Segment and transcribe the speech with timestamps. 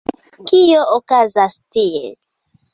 [0.51, 2.05] Kio okazas tie?